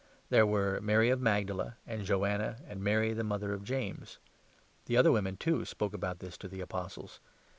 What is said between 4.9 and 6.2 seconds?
other women, too, spoke about